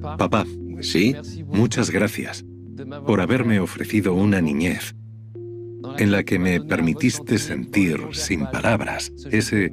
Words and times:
Papá, 0.00 0.46
¿Sí? 0.80 1.14
muchas 1.46 1.90
gracias 1.90 2.44
por 3.06 3.20
haberme 3.20 3.60
ofrecido 3.60 4.14
una 4.14 4.40
niñez 4.40 4.94
en 5.98 6.10
la 6.10 6.24
que 6.24 6.38
me 6.38 6.60
permitiste 6.60 7.38
sentir 7.38 8.00
sin 8.12 8.46
palabras 8.46 9.12
ese 9.30 9.72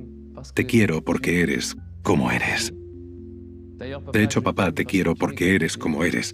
te 0.53 0.65
quiero 0.65 1.03
porque 1.03 1.41
eres 1.41 1.75
como 2.01 2.31
eres. 2.31 2.73
De 4.13 4.23
hecho, 4.23 4.41
papá, 4.41 4.71
te 4.71 4.85
quiero 4.85 5.15
porque 5.15 5.55
eres 5.55 5.77
como 5.77 6.03
eres. 6.03 6.33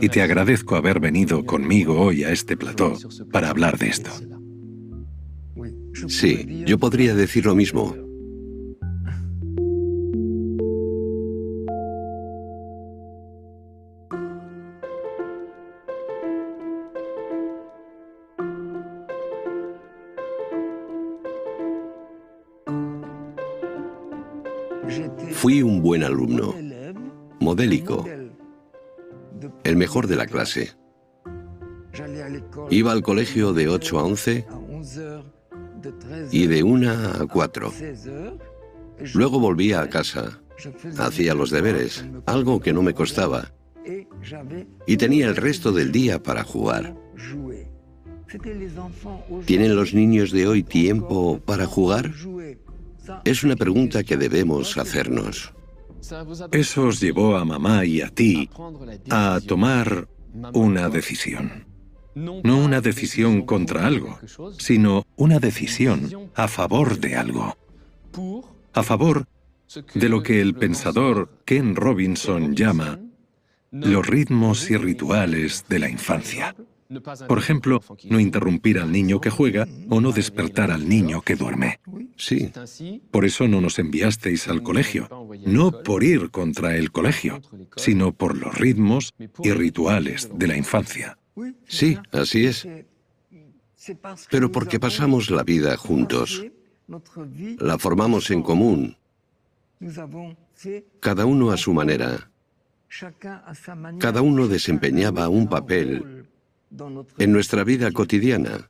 Y 0.00 0.08
te 0.08 0.22
agradezco 0.22 0.76
haber 0.76 1.00
venido 1.00 1.44
conmigo 1.44 2.00
hoy 2.00 2.24
a 2.24 2.30
este 2.30 2.56
plató 2.56 2.96
para 3.32 3.50
hablar 3.50 3.78
de 3.78 3.88
esto. 3.88 4.10
Sí, 6.08 6.64
yo 6.66 6.78
podría 6.78 7.14
decir 7.14 7.46
lo 7.46 7.54
mismo. 7.54 7.96
Fui 25.32 25.62
un 25.62 25.80
buen 25.82 26.02
alumno, 26.02 26.54
modélico, 27.40 28.06
el 29.64 29.76
mejor 29.76 30.06
de 30.06 30.16
la 30.16 30.26
clase. 30.26 30.72
Iba 32.70 32.92
al 32.92 33.02
colegio 33.02 33.52
de 33.52 33.68
8 33.68 33.98
a 33.98 34.04
11 34.04 34.46
y 36.30 36.46
de 36.46 36.62
1 36.62 36.90
a 36.90 37.26
4. 37.26 37.72
Luego 39.14 39.40
volvía 39.40 39.80
a 39.80 39.88
casa, 39.88 40.40
hacía 40.98 41.34
los 41.34 41.50
deberes, 41.50 42.04
algo 42.26 42.60
que 42.60 42.72
no 42.72 42.82
me 42.82 42.94
costaba, 42.94 43.52
y 44.86 44.96
tenía 44.96 45.26
el 45.26 45.36
resto 45.36 45.72
del 45.72 45.90
día 45.90 46.22
para 46.22 46.44
jugar. 46.44 46.94
¿Tienen 49.44 49.74
los 49.74 49.94
niños 49.94 50.30
de 50.30 50.46
hoy 50.46 50.62
tiempo 50.62 51.40
para 51.44 51.66
jugar? 51.66 52.12
Es 53.24 53.44
una 53.44 53.56
pregunta 53.56 54.02
que 54.04 54.16
debemos 54.16 54.76
hacernos. 54.78 55.52
Eso 56.52 56.86
os 56.86 57.00
llevó 57.00 57.36
a 57.36 57.44
mamá 57.44 57.84
y 57.84 58.00
a 58.00 58.08
ti 58.08 58.48
a 59.10 59.40
tomar 59.46 60.08
una 60.52 60.88
decisión. 60.88 61.66
No 62.14 62.58
una 62.58 62.80
decisión 62.80 63.42
contra 63.42 63.86
algo, 63.86 64.18
sino 64.58 65.06
una 65.16 65.38
decisión 65.38 66.30
a 66.34 66.48
favor 66.48 66.98
de 66.98 67.16
algo. 67.16 67.56
A 68.72 68.82
favor 68.82 69.26
de 69.94 70.08
lo 70.08 70.22
que 70.22 70.40
el 70.40 70.54
pensador 70.54 71.30
Ken 71.44 71.76
Robinson 71.76 72.56
llama 72.56 72.98
los 73.70 74.06
ritmos 74.06 74.68
y 74.70 74.76
rituales 74.76 75.64
de 75.68 75.78
la 75.78 75.88
infancia. 75.88 76.56
Por 77.28 77.38
ejemplo, 77.38 77.82
no 78.04 78.18
interrumpir 78.18 78.78
al 78.78 78.90
niño 78.90 79.20
que 79.20 79.30
juega 79.30 79.68
o 79.88 80.00
no 80.00 80.10
despertar 80.10 80.70
al 80.70 80.88
niño 80.88 81.22
que 81.22 81.36
duerme. 81.36 81.80
Sí, 82.16 82.50
Por 83.10 83.24
eso 83.24 83.46
no 83.46 83.60
nos 83.60 83.78
enviasteis 83.78 84.48
al 84.48 84.62
colegio, 84.62 85.08
no 85.46 85.82
por 85.82 86.02
ir 86.02 86.30
contra 86.30 86.76
el 86.76 86.90
colegio, 86.90 87.40
sino 87.76 88.12
por 88.12 88.36
los 88.36 88.56
ritmos 88.56 89.14
y 89.42 89.52
rituales 89.52 90.30
de 90.34 90.46
la 90.48 90.56
infancia. 90.56 91.16
sí, 91.66 91.96
así 92.10 92.46
es. 92.46 92.66
Pero 94.30 94.50
porque 94.50 94.80
pasamos 94.80 95.30
la 95.30 95.44
vida 95.44 95.76
juntos, 95.76 96.44
la 97.58 97.78
formamos 97.78 98.30
en 98.30 98.42
común, 98.42 98.96
cada 100.98 101.24
uno 101.24 101.52
a 101.52 101.56
su 101.56 101.72
manera. 101.72 102.30
Cada 104.00 104.20
uno 104.20 104.48
desempeñaba 104.48 105.28
un 105.28 105.48
papel 105.48 106.19
en 107.18 107.32
nuestra 107.32 107.64
vida 107.64 107.90
cotidiana 107.90 108.68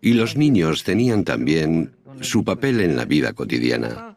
y 0.00 0.14
los 0.14 0.36
niños 0.36 0.84
tenían 0.84 1.24
también 1.24 1.92
su 2.20 2.44
papel 2.44 2.80
en 2.80 2.96
la 2.96 3.04
vida 3.04 3.32
cotidiana. 3.32 4.16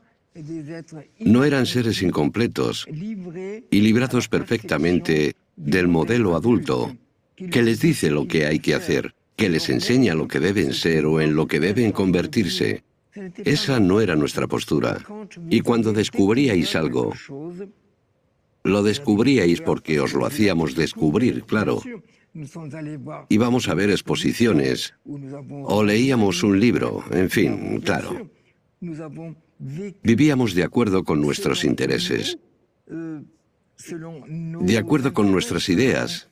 No 1.20 1.46
eran 1.46 1.66
seres 1.66 2.02
incompletos 2.02 2.86
y 2.90 3.82
librados 3.82 4.28
perfectamente 4.28 5.36
del 5.56 5.88
modelo 5.88 6.36
adulto 6.36 6.96
que 7.36 7.64
les 7.64 7.80
dice 7.80 8.10
lo 8.10 8.28
que 8.28 8.46
hay 8.46 8.60
que 8.60 8.76
hacer, 8.76 9.16
que 9.36 9.50
les 9.50 9.70
enseña 9.70 10.14
lo 10.14 10.28
que 10.28 10.40
deben 10.40 10.74
ser 10.74 11.06
o 11.06 11.22
en 11.22 11.36
lo 11.36 11.48
que 11.48 11.60
deben 11.60 11.92
convertirse. 11.92 12.84
Esa 13.46 13.80
no 13.80 14.02
era 14.02 14.16
nuestra 14.16 14.48
postura. 14.48 15.00
Y 15.50 15.62
cuando 15.62 15.94
descubríais 15.94 16.76
algo, 16.76 17.14
lo 18.64 18.84
descubríais 18.84 19.62
porque 19.62 20.00
os 20.00 20.14
lo 20.14 20.26
hacíamos 20.26 20.76
descubrir, 20.76 21.44
claro. 21.44 21.82
Íbamos 23.30 23.70
a 23.70 23.74
ver 23.74 23.90
exposiciones 23.90 24.94
o 25.64 25.84
leíamos 25.84 26.44
un 26.44 26.60
libro, 26.60 27.04
en 27.12 27.30
fin, 27.30 27.80
claro. 27.82 28.30
Vivíamos 30.04 30.54
de 30.54 30.64
acuerdo 30.64 31.04
con 31.04 31.22
nuestros 31.22 31.64
intereses, 31.64 32.38
de 32.88 34.78
acuerdo 34.78 35.14
con 35.14 35.32
nuestras 35.32 35.70
ideas, 35.70 36.30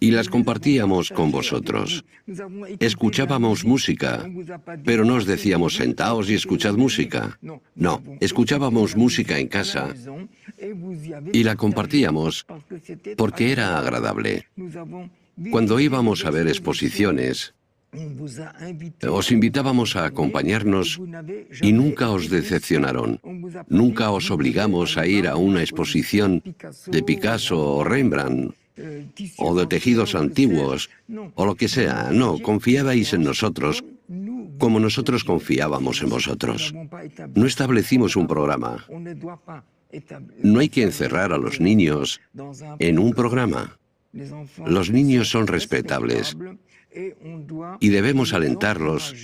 y 0.00 0.10
las 0.10 0.28
compartíamos 0.28 1.10
con 1.10 1.30
vosotros. 1.30 2.04
Escuchábamos 2.80 3.64
música, 3.64 4.28
pero 4.84 5.04
no 5.04 5.14
os 5.14 5.26
decíamos 5.26 5.74
sentaos 5.74 6.30
y 6.30 6.34
escuchad 6.34 6.74
música. 6.74 7.38
No, 7.74 8.02
escuchábamos 8.20 8.96
música 8.96 9.38
en 9.38 9.48
casa 9.48 9.94
y 11.32 11.44
la 11.44 11.56
compartíamos 11.56 12.46
porque 13.16 13.52
era 13.52 13.78
agradable. 13.78 14.46
Cuando 15.50 15.80
íbamos 15.80 16.24
a 16.24 16.30
ver 16.30 16.48
exposiciones, 16.48 17.54
os 19.08 19.30
invitábamos 19.32 19.96
a 19.96 20.06
acompañarnos 20.06 21.00
y 21.62 21.72
nunca 21.72 22.10
os 22.10 22.28
decepcionaron. 22.28 23.20
Nunca 23.68 24.10
os 24.10 24.30
obligamos 24.30 24.98
a 24.98 25.06
ir 25.06 25.26
a 25.28 25.36
una 25.36 25.62
exposición 25.62 26.42
de 26.86 27.02
Picasso 27.02 27.56
o 27.56 27.84
Rembrandt 27.84 28.54
o 29.38 29.54
de 29.56 29.66
tejidos 29.66 30.14
antiguos 30.14 30.90
o 31.34 31.46
lo 31.46 31.54
que 31.54 31.68
sea. 31.68 32.10
No, 32.12 32.38
confiabais 32.40 33.12
en 33.12 33.22
nosotros 33.24 33.84
como 34.58 34.80
nosotros 34.80 35.24
confiábamos 35.24 36.02
en 36.02 36.08
vosotros. 36.08 36.74
No 37.34 37.46
establecimos 37.46 38.16
un 38.16 38.26
programa. 38.26 38.86
No 40.42 40.60
hay 40.60 40.68
que 40.68 40.82
encerrar 40.82 41.32
a 41.32 41.38
los 41.38 41.60
niños 41.60 42.20
en 42.78 42.98
un 42.98 43.12
programa. 43.12 43.78
Los 44.64 44.90
niños 44.90 45.28
son 45.28 45.46
respetables 45.46 46.36
y 47.80 47.88
debemos 47.88 48.32
alentarlos 48.32 49.14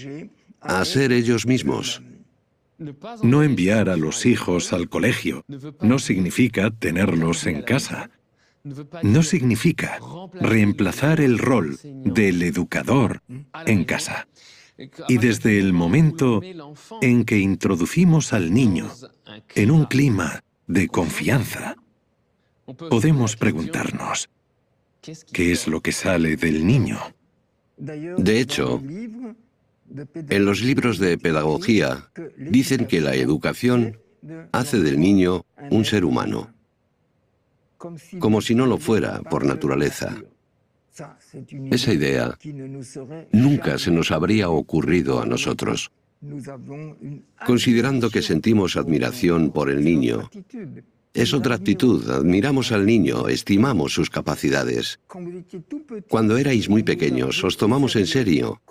a 0.61 0.85
ser 0.85 1.13
ellos 1.13 1.47
mismos. 1.47 2.03
No 3.23 3.43
enviar 3.43 3.89
a 3.89 3.97
los 3.97 4.27
hijos 4.27 4.73
al 4.73 4.89
colegio 4.89 5.45
no 5.81 5.99
significa 5.99 6.71
tenerlos 6.71 7.47
en 7.47 7.63
casa. 7.63 8.11
No 9.03 9.23
significa 9.23 9.99
reemplazar 10.35 11.21
el 11.21 11.39
rol 11.39 11.79
del 11.83 12.43
educador 12.43 13.23
en 13.67 13.85
casa. 13.85 14.29
Y 15.09 15.19
desde 15.19 15.59
el 15.59 15.73
momento 15.73 16.41
en 17.01 17.25
que 17.25 17.39
introducimos 17.39 18.33
al 18.33 18.53
niño 18.53 18.91
en 19.55 19.71
un 19.71 19.85
clima 19.85 20.43
de 20.73 20.89
confianza, 20.89 21.77
podemos 22.89 23.37
preguntarnos, 23.37 24.31
¿qué 25.33 25.53
es 25.53 25.69
lo 25.69 25.81
que 25.83 25.93
sale 25.93 26.37
del 26.37 26.67
niño? 26.67 26.99
De 27.77 28.41
hecho, 28.41 28.83
en 28.83 30.45
los 30.45 30.63
libros 30.63 30.99
de 30.99 31.19
pedagogía 31.19 32.11
dicen 32.39 32.87
que 32.87 33.01
la 33.01 33.15
educación 33.15 33.99
hace 34.53 34.81
del 34.81 34.99
niño 34.99 35.45
un 35.71 35.85
ser 35.85 36.05
humano, 36.05 36.55
como 38.19 38.41
si 38.41 38.55
no 38.55 38.67
lo 38.67 38.79
fuera 38.79 39.21
por 39.23 39.45
naturaleza. 39.45 40.17
Esa 41.71 41.93
idea 41.93 42.39
nunca 43.33 43.79
se 43.79 43.91
nos 43.91 44.11
habría 44.11 44.49
ocurrido 44.49 45.21
a 45.21 45.27
nosotros. 45.27 45.91
Considerando 47.47 48.11
que 48.11 48.23
sentimos 48.23 48.77
admiración 48.77 49.51
por 49.51 49.71
el 49.71 49.83
niño, 49.83 50.31
es 51.15 51.35
otra 51.35 51.57
actitud, 51.57 52.09
admiramos 52.09 52.73
al 52.73 52.87
niño, 52.87 53.29
estimamos 53.29 53.93
sus 53.93 54.09
capacidades. 54.09 54.99
Cuando 56.09 56.39
erais 56.39 56.71
muy 56.71 56.83
pequeños, 56.83 57.45
os 57.45 57.57
tomamos 57.59 57.97
en 57.97 58.07
serio. 58.07 58.63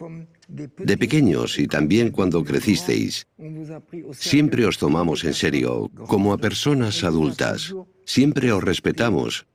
De 0.47 0.97
pequeños 0.97 1.59
y 1.59 1.67
también 1.67 2.09
cuando 2.09 2.43
crecisteis. 2.43 3.27
Siempre 4.13 4.65
os 4.65 4.77
tomamos 4.77 5.23
en 5.23 5.33
serio, 5.33 5.91
como 6.07 6.33
a 6.33 6.39
personas 6.39 7.03
adultas. 7.03 7.75
Siempre 8.05 8.51
os 8.51 8.63
respetamos. 8.63 9.45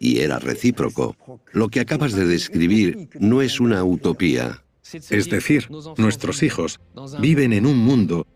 Y 0.00 0.18
era 0.18 0.38
recíproco. 0.38 1.16
Lo 1.52 1.68
que 1.68 1.80
acabas 1.80 2.14
de 2.14 2.26
describir 2.26 3.08
no 3.18 3.42
es 3.42 3.60
una 3.60 3.84
utopía. 3.84 4.63
Es 4.92 5.30
decir, 5.30 5.68
nuestros 5.96 6.42
hijos 6.42 6.80
viven 7.18 7.52
en 7.52 7.66
un 7.66 7.78
mundo 7.78 8.26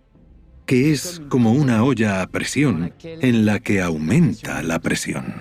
que 0.68 0.92
es 0.92 1.22
como 1.30 1.52
una 1.52 1.82
olla 1.82 2.20
a 2.20 2.26
presión 2.26 2.92
en 3.02 3.46
la 3.46 3.58
que 3.58 3.80
aumenta 3.80 4.62
la 4.62 4.78
presión. 4.78 5.36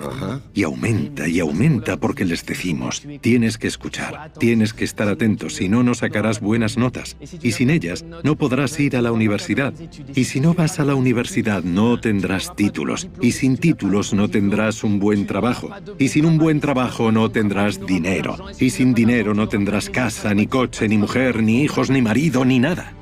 Y 0.54 0.64
aumenta 0.64 1.28
y 1.28 1.42
aumenta 1.42 1.98
porque 1.98 2.24
les 2.24 2.46
decimos, 2.46 3.06
tienes 3.20 3.58
que 3.58 3.68
escuchar, 3.68 4.32
tienes 4.40 4.74
que 4.74 4.86
estar 4.86 5.10
atento, 5.10 5.50
si 5.50 5.68
no, 5.68 5.84
no 5.84 5.96
sacarás 5.96 6.40
buenas 6.40 6.78
notas. 6.78 7.18
Y 7.42 7.52
sin 7.52 7.72
ellas, 7.72 8.06
no 8.24 8.38
podrás 8.38 8.80
ir 8.80 8.96
a 8.96 9.02
la 9.02 9.12
universidad. 9.12 9.74
Y 10.16 10.24
si 10.24 10.40
no 10.40 10.54
vas 10.54 10.80
a 10.80 10.86
la 10.86 10.96
universidad, 10.96 11.62
no 11.62 12.00
tendrás 12.00 12.56
títulos. 12.56 13.10
Y 13.20 13.34
sin 13.34 13.58
títulos, 13.58 14.14
no 14.14 14.30
tendrás 14.30 14.86
un 14.86 14.98
buen 14.98 15.28
trabajo. 15.28 15.72
Y 16.00 16.08
sin 16.08 16.26
un 16.26 16.38
buen 16.38 16.62
trabajo, 16.62 17.12
no 17.12 17.30
tendrás 17.30 17.86
dinero. 17.86 18.38
Y 18.62 18.70
sin 18.70 18.94
dinero, 18.94 19.34
no 19.34 19.50
tendrás 19.50 19.90
casa, 19.90 20.34
ni 20.34 20.48
coche, 20.48 20.88
ni 20.88 20.98
mujer, 20.98 21.44
ni 21.44 21.64
hijos, 21.64 21.90
ni 21.90 22.02
marido, 22.02 22.46
ni 22.46 22.60
nada. 22.60 22.94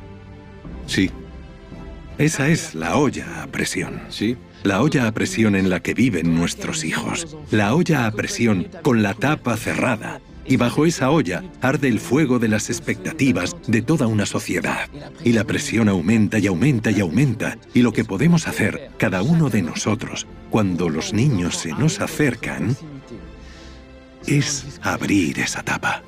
Sí, 0.87 1.11
esa 2.17 2.47
es 2.47 2.75
la 2.75 2.97
olla 2.97 3.43
a 3.43 3.47
presión. 3.47 4.01
Sí. 4.09 4.37
La 4.63 4.81
olla 4.81 5.07
a 5.07 5.11
presión 5.11 5.55
en 5.55 5.69
la 5.69 5.81
que 5.81 5.93
viven 5.93 6.33
nuestros 6.33 6.85
hijos. 6.85 7.37
La 7.51 7.75
olla 7.75 8.05
a 8.07 8.11
presión 8.11 8.67
con 8.81 9.03
la 9.03 9.13
tapa 9.13 9.57
cerrada. 9.57 10.21
Y 10.47 10.57
bajo 10.57 10.85
esa 10.85 11.09
olla 11.09 11.43
arde 11.61 11.87
el 11.87 11.99
fuego 11.99 12.39
de 12.39 12.47
las 12.47 12.69
expectativas 12.69 13.55
de 13.67 13.81
toda 13.81 14.07
una 14.07 14.25
sociedad. 14.25 14.89
Y 15.23 15.33
la 15.33 15.43
presión 15.43 15.89
aumenta 15.89 16.39
y 16.39 16.47
aumenta 16.47 16.89
y 16.89 17.01
aumenta. 17.01 17.57
Y 17.73 17.81
lo 17.81 17.91
que 17.91 18.05
podemos 18.05 18.47
hacer, 18.47 18.91
cada 18.97 19.21
uno 19.21 19.49
de 19.49 19.61
nosotros, 19.61 20.25
cuando 20.49 20.87
los 20.87 21.13
niños 21.13 21.57
se 21.57 21.73
nos 21.73 21.99
acercan, 21.99 22.77
es 24.25 24.79
abrir 24.81 25.39
esa 25.39 25.63
tapa. 25.63 26.01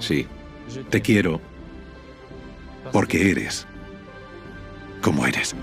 Sí. 0.00 0.26
Te 0.90 1.00
quiero 1.00 1.40
porque 2.94 3.28
eres 3.32 3.66
como 5.02 5.26
eres. 5.26 5.56